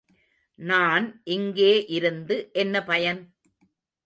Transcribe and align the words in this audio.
நான் 0.59 1.21
இங்கே 1.23 1.85
இருந்து 1.85 2.49
என்ன 2.53 2.83
பயன்? 2.83 3.21